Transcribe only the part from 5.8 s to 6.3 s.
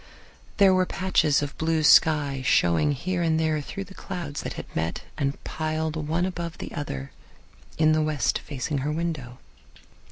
one